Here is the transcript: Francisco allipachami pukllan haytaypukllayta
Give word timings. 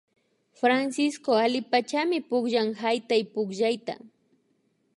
Francisco 0.59 1.31
allipachami 1.43 2.17
pukllan 2.29 2.69
haytaypukllayta 2.81 3.93